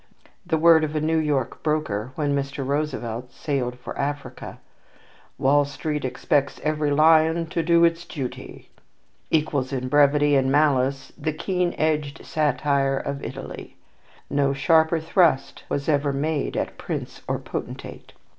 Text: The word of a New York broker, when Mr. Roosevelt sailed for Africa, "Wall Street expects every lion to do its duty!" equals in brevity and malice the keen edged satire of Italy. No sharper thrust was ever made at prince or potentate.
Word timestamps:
The 0.47 0.57
word 0.57 0.83
of 0.83 0.95
a 0.95 0.99
New 0.99 1.19
York 1.19 1.61
broker, 1.61 2.11
when 2.15 2.35
Mr. 2.35 2.65
Roosevelt 2.65 3.31
sailed 3.31 3.77
for 3.77 3.95
Africa, 3.99 4.57
"Wall 5.37 5.63
Street 5.63 6.03
expects 6.03 6.59
every 6.63 6.89
lion 6.89 7.45
to 7.49 7.61
do 7.61 7.83
its 7.85 8.03
duty!" 8.05 8.69
equals 9.29 9.71
in 9.71 9.89
brevity 9.89 10.35
and 10.35 10.51
malice 10.51 11.13
the 11.15 11.33
keen 11.33 11.75
edged 11.77 12.25
satire 12.25 12.97
of 12.97 13.23
Italy. 13.23 13.75
No 14.27 14.53
sharper 14.53 14.99
thrust 14.99 15.65
was 15.69 15.87
ever 15.87 16.11
made 16.11 16.57
at 16.57 16.79
prince 16.79 17.21
or 17.27 17.37
potentate. 17.37 18.13